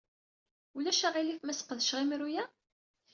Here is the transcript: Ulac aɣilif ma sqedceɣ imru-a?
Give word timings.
Ulac 0.77 1.01
aɣilif 1.07 1.39
ma 1.43 1.53
sqedceɣ 1.53 1.97
imru-a? 2.03 2.43